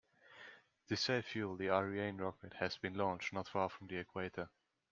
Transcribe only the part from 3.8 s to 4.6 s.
the equator.